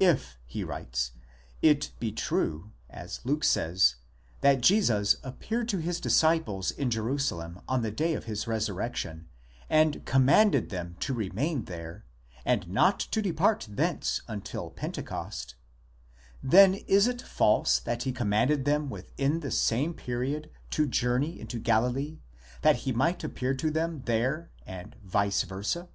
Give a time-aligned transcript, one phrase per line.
[0.00, 1.12] If, he writes,
[1.62, 3.94] it be true, as Luke says,
[4.40, 9.28] that Jesus appeared to his disciples in Jerusalem on the day of his resurrection,
[9.68, 12.04] and commanded them to remain there,
[12.44, 15.54] and not to depart thence until Pentecost:
[16.42, 21.60] then is it false that he commanded them within the same period to journey into
[21.60, 22.18] Galilee,
[22.62, 25.88] that he might appear to them there, and vice versa.